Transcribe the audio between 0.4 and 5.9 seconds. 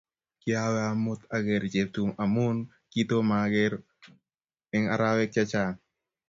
Kiawe amut ager Cheptum amun kitomaker eng' arawek chechang'.